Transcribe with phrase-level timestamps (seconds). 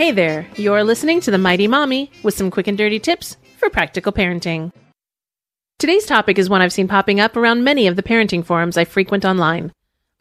[0.00, 3.68] Hey there, you're listening to The Mighty Mommy with some quick and dirty tips for
[3.68, 4.72] practical parenting.
[5.78, 8.86] Today's topic is one I've seen popping up around many of the parenting forums I
[8.86, 9.72] frequent online.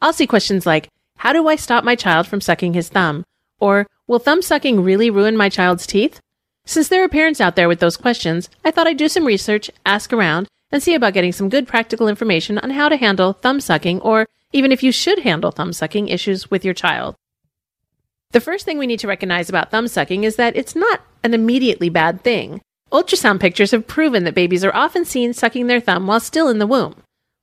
[0.01, 3.23] I'll see questions like, How do I stop my child from sucking his thumb?
[3.61, 6.19] Or, Will thumb sucking really ruin my child's teeth?
[6.65, 9.71] Since there are parents out there with those questions, I thought I'd do some research,
[9.85, 13.61] ask around, and see about getting some good practical information on how to handle thumb
[13.61, 17.15] sucking or even if you should handle thumb sucking issues with your child.
[18.31, 21.33] The first thing we need to recognize about thumb sucking is that it's not an
[21.33, 22.61] immediately bad thing.
[22.91, 26.59] Ultrasound pictures have proven that babies are often seen sucking their thumb while still in
[26.59, 26.95] the womb.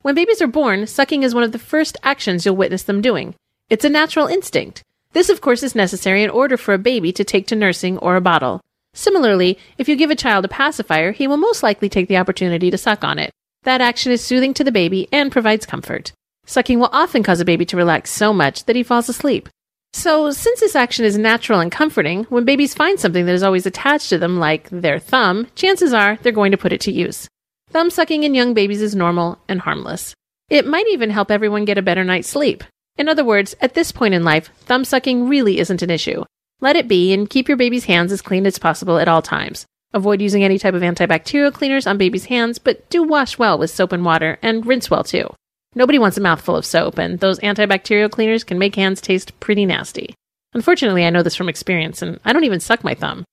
[0.02, 3.34] When babies are born, sucking is one of the first actions you'll witness them doing.
[3.68, 4.84] It's a natural instinct.
[5.12, 8.14] This, of course, is necessary in order for a baby to take to nursing or
[8.14, 8.60] a bottle.
[8.94, 12.70] Similarly, if you give a child a pacifier, he will most likely take the opportunity
[12.70, 13.32] to suck on it.
[13.64, 16.12] That action is soothing to the baby and provides comfort.
[16.46, 19.48] Sucking will often cause a baby to relax so much that he falls asleep.
[19.96, 23.64] So, since this action is natural and comforting, when babies find something that is always
[23.64, 27.30] attached to them, like their thumb, chances are they're going to put it to use.
[27.70, 30.12] Thumb sucking in young babies is normal and harmless.
[30.50, 32.62] It might even help everyone get a better night's sleep.
[32.98, 36.24] In other words, at this point in life, thumb sucking really isn't an issue.
[36.60, 39.64] Let it be and keep your baby's hands as clean as possible at all times.
[39.94, 43.70] Avoid using any type of antibacterial cleaners on baby's hands, but do wash well with
[43.70, 45.30] soap and water and rinse well too.
[45.76, 49.66] Nobody wants a mouthful of soap, and those antibacterial cleaners can make hands taste pretty
[49.66, 50.14] nasty.
[50.54, 53.24] Unfortunately, I know this from experience, and I don't even suck my thumb.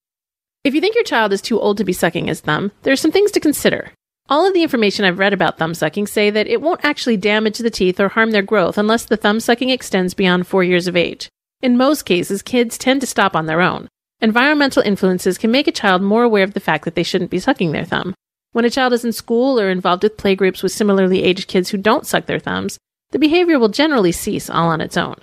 [0.66, 2.98] If you think your child is too old to be sucking his thumb, there are
[2.98, 3.94] some things to consider.
[4.28, 7.60] All of the information I've read about thumb sucking say that it won't actually damage
[7.60, 10.98] the teeth or harm their growth unless the thumb sucking extends beyond four years of
[10.98, 11.30] age.
[11.62, 13.88] In most cases, kids tend to stop on their own.
[14.20, 17.40] Environmental influences can make a child more aware of the fact that they shouldn't be
[17.40, 18.14] sucking their thumb.
[18.54, 21.78] When a child is in school or involved with playgroups with similarly aged kids who
[21.78, 22.78] don't suck their thumbs,
[23.12, 25.16] the behavior will generally cease all on its own.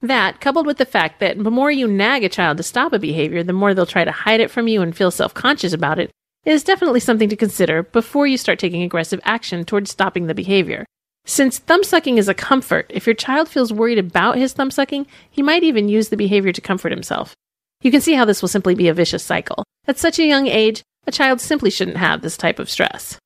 [0.00, 2.98] That, coupled with the fact that the more you nag a child to stop a
[2.98, 6.00] behavior, the more they'll try to hide it from you and feel self conscious about
[6.00, 6.10] it,
[6.44, 10.84] is definitely something to consider before you start taking aggressive action towards stopping the behavior.
[11.24, 15.06] Since thumb sucking is a comfort, if your child feels worried about his thumb sucking,
[15.30, 17.36] he might even use the behavior to comfort himself.
[17.80, 19.62] You can see how this will simply be a vicious cycle.
[19.86, 23.18] At such a young age, a child simply shouldn't have this type of stress.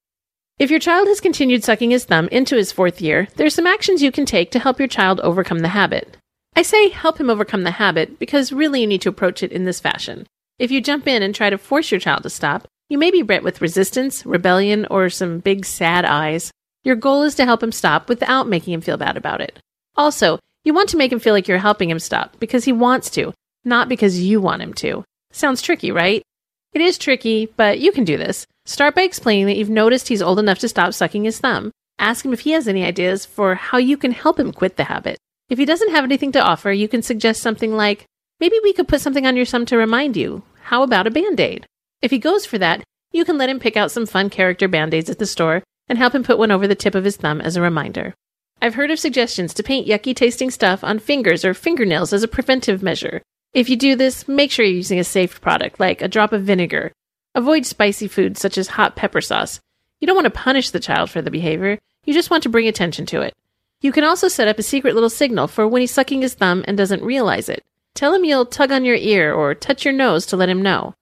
[0.58, 3.66] If your child has continued sucking his thumb into his fourth year, there are some
[3.66, 6.16] actions you can take to help your child overcome the habit.
[6.54, 9.66] I say help him overcome the habit because really you need to approach it in
[9.66, 10.26] this fashion.
[10.58, 13.22] If you jump in and try to force your child to stop, you may be
[13.22, 16.50] met with resistance, rebellion, or some big sad eyes.
[16.84, 19.58] Your goal is to help him stop without making him feel bad about it.
[19.96, 23.10] Also, you want to make him feel like you're helping him stop because he wants
[23.10, 25.04] to, not because you want him to.
[25.32, 26.22] Sounds tricky, right?
[26.72, 28.46] It is tricky, but you can do this.
[28.64, 31.70] Start by explaining that you've noticed he's old enough to stop sucking his thumb.
[31.98, 34.84] Ask him if he has any ideas for how you can help him quit the
[34.84, 35.18] habit.
[35.48, 38.04] If he doesn't have anything to offer, you can suggest something like,
[38.40, 40.42] maybe we could put something on your thumb to remind you.
[40.64, 41.66] How about a band aid?
[42.02, 44.92] If he goes for that, you can let him pick out some fun character band
[44.92, 47.40] aids at the store and help him put one over the tip of his thumb
[47.40, 48.12] as a reminder.
[48.60, 52.28] I've heard of suggestions to paint yucky tasting stuff on fingers or fingernails as a
[52.28, 53.22] preventive measure.
[53.56, 56.42] If you do this, make sure you're using a safe product like a drop of
[56.42, 56.92] vinegar.
[57.34, 59.60] Avoid spicy foods such as hot pepper sauce.
[59.98, 62.68] You don't want to punish the child for the behavior, you just want to bring
[62.68, 63.32] attention to it.
[63.80, 66.66] You can also set up a secret little signal for when he's sucking his thumb
[66.68, 67.64] and doesn't realize it.
[67.94, 70.92] Tell him you'll tug on your ear or touch your nose to let him know.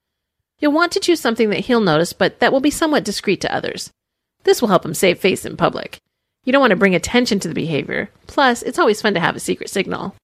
[0.61, 3.53] You'll want to choose something that he'll notice, but that will be somewhat discreet to
[3.53, 3.91] others.
[4.45, 5.99] This will help him save face in public.
[6.45, 8.11] You don't want to bring attention to the behavior.
[8.29, 10.15] Plus, it's always fun to have a secret signal.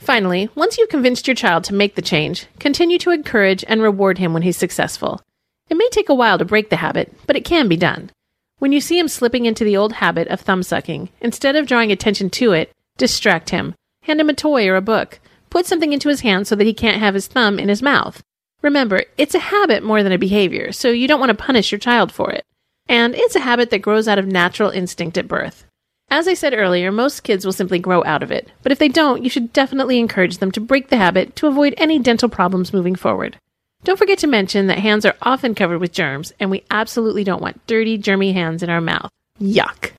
[0.00, 4.16] Finally, once you've convinced your child to make the change, continue to encourage and reward
[4.16, 5.20] him when he's successful.
[5.68, 8.10] It may take a while to break the habit, but it can be done.
[8.58, 11.92] When you see him slipping into the old habit of thumb sucking, instead of drawing
[11.92, 13.74] attention to it, distract him.
[14.02, 15.20] Hand him a toy or a book.
[15.50, 18.22] Put something into his hand so that he can't have his thumb in his mouth.
[18.62, 21.78] Remember, it's a habit more than a behavior, so you don't want to punish your
[21.78, 22.44] child for it.
[22.88, 25.66] And it's a habit that grows out of natural instinct at birth.
[26.12, 28.88] As I said earlier, most kids will simply grow out of it, but if they
[28.88, 32.72] don't, you should definitely encourage them to break the habit to avoid any dental problems
[32.72, 33.36] moving forward.
[33.84, 37.40] Don't forget to mention that hands are often covered with germs, and we absolutely don't
[37.40, 39.10] want dirty, germy hands in our mouth.
[39.40, 39.92] Yuck.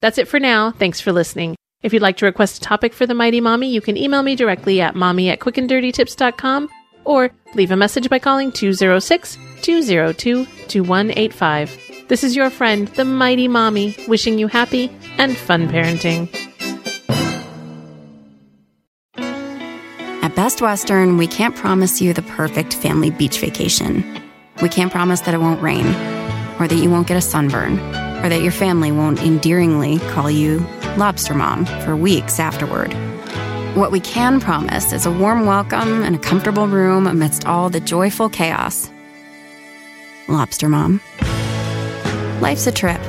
[0.00, 0.72] That's it for now.
[0.72, 1.56] Thanks for listening.
[1.82, 4.34] If you'd like to request a topic for the Mighty Mommy, you can email me
[4.34, 6.68] directly at mommy at quickanddirtytips.com
[7.04, 11.89] or leave a message by calling 206 202 2185.
[12.10, 16.28] This is your friend, the Mighty Mommy, wishing you happy and fun parenting.
[19.16, 24.02] At Best Western, we can't promise you the perfect family beach vacation.
[24.60, 25.86] We can't promise that it won't rain,
[26.58, 27.78] or that you won't get a sunburn,
[28.24, 30.66] or that your family won't endearingly call you
[30.96, 32.92] Lobster Mom for weeks afterward.
[33.76, 37.78] What we can promise is a warm welcome and a comfortable room amidst all the
[37.78, 38.90] joyful chaos.
[40.26, 41.00] Lobster Mom.
[42.40, 43.00] Life's a trip.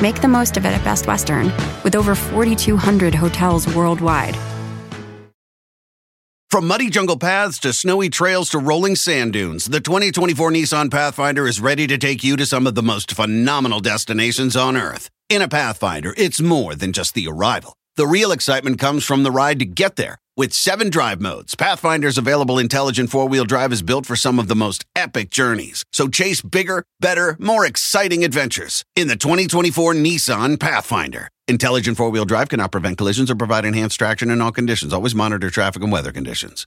[0.00, 1.46] Make the most of it at Best Western,
[1.82, 4.36] with over 4,200 hotels worldwide.
[6.48, 11.48] From muddy jungle paths to snowy trails to rolling sand dunes, the 2024 Nissan Pathfinder
[11.48, 15.08] is ready to take you to some of the most phenomenal destinations on Earth.
[15.28, 17.74] In a Pathfinder, it's more than just the arrival.
[17.96, 20.18] The real excitement comes from the ride to get there.
[20.34, 24.48] With seven drive modes, Pathfinder's available intelligent four wheel drive is built for some of
[24.48, 25.84] the most epic journeys.
[25.92, 31.28] So chase bigger, better, more exciting adventures in the 2024 Nissan Pathfinder.
[31.48, 34.94] Intelligent four wheel drive cannot prevent collisions or provide enhanced traction in all conditions.
[34.94, 36.66] Always monitor traffic and weather conditions.